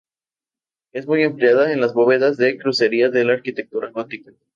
Es 0.93 1.05
muy 1.05 1.21
empleada 1.21 1.71
en 1.71 1.79
las 1.79 1.93
bóvedas 1.93 2.35
de 2.37 2.57
crucería 2.57 3.11
de 3.11 3.23
la 3.23 3.33
arquitectura 3.33 3.91
gótica. 3.91 4.31